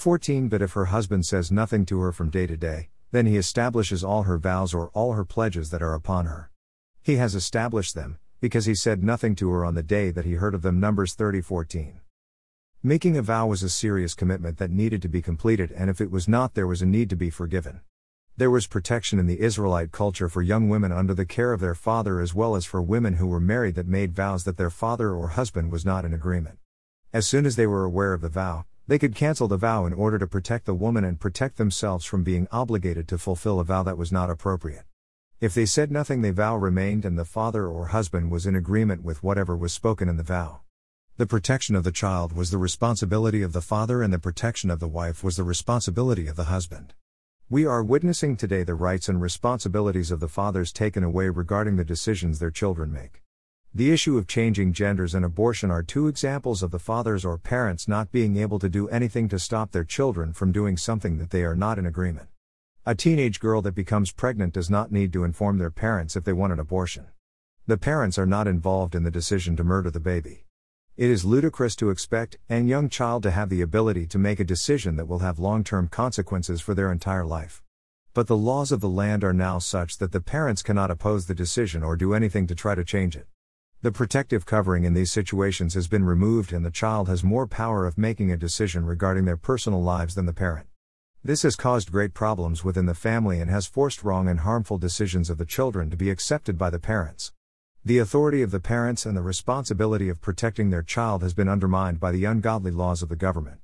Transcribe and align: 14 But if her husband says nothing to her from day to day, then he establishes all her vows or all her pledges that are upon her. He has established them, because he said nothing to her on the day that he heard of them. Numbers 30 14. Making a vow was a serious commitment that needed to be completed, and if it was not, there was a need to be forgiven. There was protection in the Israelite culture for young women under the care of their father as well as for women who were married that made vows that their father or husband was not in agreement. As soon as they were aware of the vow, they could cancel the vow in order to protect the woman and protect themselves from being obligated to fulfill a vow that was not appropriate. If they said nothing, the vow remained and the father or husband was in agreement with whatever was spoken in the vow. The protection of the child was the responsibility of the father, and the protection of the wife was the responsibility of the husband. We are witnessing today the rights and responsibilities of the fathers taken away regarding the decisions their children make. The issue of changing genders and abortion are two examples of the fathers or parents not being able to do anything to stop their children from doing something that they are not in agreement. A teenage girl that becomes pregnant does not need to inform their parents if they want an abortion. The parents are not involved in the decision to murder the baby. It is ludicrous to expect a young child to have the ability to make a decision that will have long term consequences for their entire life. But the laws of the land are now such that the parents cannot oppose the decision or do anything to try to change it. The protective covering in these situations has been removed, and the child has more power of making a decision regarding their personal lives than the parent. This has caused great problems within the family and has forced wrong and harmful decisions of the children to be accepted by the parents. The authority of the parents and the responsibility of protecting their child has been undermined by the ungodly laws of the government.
14 0.00 0.48
But 0.48 0.62
if 0.62 0.72
her 0.72 0.86
husband 0.86 1.26
says 1.26 1.52
nothing 1.52 1.84
to 1.84 2.00
her 2.00 2.10
from 2.10 2.30
day 2.30 2.46
to 2.46 2.56
day, 2.56 2.88
then 3.10 3.26
he 3.26 3.36
establishes 3.36 4.02
all 4.02 4.22
her 4.22 4.38
vows 4.38 4.72
or 4.72 4.88
all 4.94 5.12
her 5.12 5.26
pledges 5.26 5.68
that 5.68 5.82
are 5.82 5.92
upon 5.92 6.24
her. 6.24 6.50
He 7.02 7.16
has 7.16 7.34
established 7.34 7.94
them, 7.94 8.18
because 8.40 8.64
he 8.64 8.74
said 8.74 9.04
nothing 9.04 9.34
to 9.34 9.50
her 9.50 9.62
on 9.62 9.74
the 9.74 9.82
day 9.82 10.10
that 10.10 10.24
he 10.24 10.36
heard 10.36 10.54
of 10.54 10.62
them. 10.62 10.80
Numbers 10.80 11.12
30 11.12 11.42
14. 11.42 12.00
Making 12.82 13.18
a 13.18 13.20
vow 13.20 13.46
was 13.48 13.62
a 13.62 13.68
serious 13.68 14.14
commitment 14.14 14.56
that 14.56 14.70
needed 14.70 15.02
to 15.02 15.08
be 15.08 15.20
completed, 15.20 15.70
and 15.70 15.90
if 15.90 16.00
it 16.00 16.10
was 16.10 16.26
not, 16.26 16.54
there 16.54 16.66
was 16.66 16.80
a 16.80 16.86
need 16.86 17.10
to 17.10 17.16
be 17.16 17.28
forgiven. 17.28 17.82
There 18.38 18.50
was 18.50 18.66
protection 18.66 19.18
in 19.18 19.26
the 19.26 19.42
Israelite 19.42 19.92
culture 19.92 20.30
for 20.30 20.40
young 20.40 20.70
women 20.70 20.92
under 20.92 21.12
the 21.12 21.26
care 21.26 21.52
of 21.52 21.60
their 21.60 21.74
father 21.74 22.22
as 22.22 22.34
well 22.34 22.56
as 22.56 22.64
for 22.64 22.80
women 22.80 23.16
who 23.16 23.26
were 23.26 23.38
married 23.38 23.74
that 23.74 23.86
made 23.86 24.14
vows 24.14 24.44
that 24.44 24.56
their 24.56 24.70
father 24.70 25.12
or 25.12 25.28
husband 25.28 25.70
was 25.70 25.84
not 25.84 26.06
in 26.06 26.14
agreement. 26.14 26.58
As 27.12 27.26
soon 27.26 27.44
as 27.44 27.56
they 27.56 27.66
were 27.66 27.84
aware 27.84 28.14
of 28.14 28.22
the 28.22 28.30
vow, 28.30 28.64
they 28.90 28.98
could 28.98 29.14
cancel 29.14 29.46
the 29.46 29.56
vow 29.56 29.86
in 29.86 29.92
order 29.92 30.18
to 30.18 30.26
protect 30.26 30.66
the 30.66 30.74
woman 30.74 31.04
and 31.04 31.20
protect 31.20 31.58
themselves 31.58 32.04
from 32.04 32.24
being 32.24 32.48
obligated 32.50 33.06
to 33.06 33.16
fulfill 33.16 33.60
a 33.60 33.64
vow 33.64 33.84
that 33.84 33.96
was 33.96 34.10
not 34.10 34.28
appropriate. 34.28 34.82
If 35.40 35.54
they 35.54 35.64
said 35.64 35.92
nothing, 35.92 36.22
the 36.22 36.32
vow 36.32 36.56
remained 36.56 37.04
and 37.04 37.16
the 37.16 37.24
father 37.24 37.68
or 37.68 37.86
husband 37.86 38.32
was 38.32 38.46
in 38.46 38.56
agreement 38.56 39.04
with 39.04 39.22
whatever 39.22 39.56
was 39.56 39.72
spoken 39.72 40.08
in 40.08 40.16
the 40.16 40.24
vow. 40.24 40.62
The 41.18 41.26
protection 41.28 41.76
of 41.76 41.84
the 41.84 41.92
child 41.92 42.32
was 42.32 42.50
the 42.50 42.58
responsibility 42.58 43.42
of 43.42 43.52
the 43.52 43.60
father, 43.60 44.02
and 44.02 44.12
the 44.12 44.18
protection 44.18 44.72
of 44.72 44.80
the 44.80 44.88
wife 44.88 45.22
was 45.22 45.36
the 45.36 45.44
responsibility 45.44 46.26
of 46.26 46.34
the 46.34 46.50
husband. 46.50 46.94
We 47.48 47.66
are 47.66 47.84
witnessing 47.84 48.36
today 48.36 48.64
the 48.64 48.74
rights 48.74 49.08
and 49.08 49.22
responsibilities 49.22 50.10
of 50.10 50.18
the 50.18 50.26
fathers 50.26 50.72
taken 50.72 51.04
away 51.04 51.28
regarding 51.28 51.76
the 51.76 51.84
decisions 51.84 52.40
their 52.40 52.50
children 52.50 52.92
make. 52.92 53.22
The 53.72 53.92
issue 53.92 54.18
of 54.18 54.26
changing 54.26 54.72
genders 54.72 55.14
and 55.14 55.24
abortion 55.24 55.70
are 55.70 55.84
two 55.84 56.08
examples 56.08 56.60
of 56.64 56.72
the 56.72 56.80
fathers 56.80 57.24
or 57.24 57.38
parents 57.38 57.86
not 57.86 58.10
being 58.10 58.36
able 58.36 58.58
to 58.58 58.68
do 58.68 58.88
anything 58.88 59.28
to 59.28 59.38
stop 59.38 59.70
their 59.70 59.84
children 59.84 60.32
from 60.32 60.50
doing 60.50 60.76
something 60.76 61.18
that 61.18 61.30
they 61.30 61.44
are 61.44 61.54
not 61.54 61.78
in 61.78 61.86
agreement. 61.86 62.26
A 62.84 62.96
teenage 62.96 63.38
girl 63.38 63.62
that 63.62 63.76
becomes 63.76 64.10
pregnant 64.10 64.54
does 64.54 64.70
not 64.70 64.90
need 64.90 65.12
to 65.12 65.22
inform 65.22 65.58
their 65.58 65.70
parents 65.70 66.16
if 66.16 66.24
they 66.24 66.32
want 66.32 66.52
an 66.52 66.58
abortion. 66.58 67.06
The 67.68 67.78
parents 67.78 68.18
are 68.18 68.26
not 68.26 68.48
involved 68.48 68.96
in 68.96 69.04
the 69.04 69.10
decision 69.10 69.54
to 69.54 69.62
murder 69.62 69.92
the 69.92 70.00
baby. 70.00 70.46
It 70.96 71.08
is 71.08 71.24
ludicrous 71.24 71.76
to 71.76 71.90
expect 71.90 72.38
a 72.48 72.58
young 72.58 72.88
child 72.88 73.22
to 73.22 73.30
have 73.30 73.50
the 73.50 73.62
ability 73.62 74.08
to 74.08 74.18
make 74.18 74.40
a 74.40 74.44
decision 74.44 74.96
that 74.96 75.06
will 75.06 75.20
have 75.20 75.38
long 75.38 75.62
term 75.62 75.86
consequences 75.86 76.60
for 76.60 76.74
their 76.74 76.90
entire 76.90 77.24
life. 77.24 77.62
But 78.14 78.26
the 78.26 78.36
laws 78.36 78.72
of 78.72 78.80
the 78.80 78.88
land 78.88 79.22
are 79.22 79.32
now 79.32 79.60
such 79.60 79.98
that 79.98 80.10
the 80.10 80.20
parents 80.20 80.60
cannot 80.60 80.90
oppose 80.90 81.26
the 81.26 81.36
decision 81.36 81.84
or 81.84 81.94
do 81.94 82.14
anything 82.14 82.48
to 82.48 82.56
try 82.56 82.74
to 82.74 82.84
change 82.84 83.14
it. 83.14 83.28
The 83.82 83.90
protective 83.90 84.44
covering 84.44 84.84
in 84.84 84.92
these 84.92 85.10
situations 85.10 85.72
has 85.72 85.88
been 85.88 86.04
removed, 86.04 86.52
and 86.52 86.62
the 86.66 86.70
child 86.70 87.08
has 87.08 87.24
more 87.24 87.46
power 87.46 87.86
of 87.86 87.96
making 87.96 88.30
a 88.30 88.36
decision 88.36 88.84
regarding 88.84 89.24
their 89.24 89.38
personal 89.38 89.82
lives 89.82 90.14
than 90.14 90.26
the 90.26 90.34
parent. 90.34 90.66
This 91.24 91.44
has 91.44 91.56
caused 91.56 91.90
great 91.90 92.12
problems 92.12 92.62
within 92.62 92.84
the 92.84 92.94
family 92.94 93.40
and 93.40 93.50
has 93.50 93.66
forced 93.66 94.04
wrong 94.04 94.28
and 94.28 94.40
harmful 94.40 94.76
decisions 94.76 95.30
of 95.30 95.38
the 95.38 95.46
children 95.46 95.88
to 95.88 95.96
be 95.96 96.10
accepted 96.10 96.58
by 96.58 96.68
the 96.68 96.78
parents. 96.78 97.32
The 97.82 97.96
authority 97.96 98.42
of 98.42 98.50
the 98.50 98.60
parents 98.60 99.06
and 99.06 99.16
the 99.16 99.22
responsibility 99.22 100.10
of 100.10 100.20
protecting 100.20 100.68
their 100.68 100.82
child 100.82 101.22
has 101.22 101.32
been 101.32 101.48
undermined 101.48 101.98
by 101.98 102.12
the 102.12 102.26
ungodly 102.26 102.72
laws 102.72 103.00
of 103.00 103.08
the 103.08 103.16
government. 103.16 103.56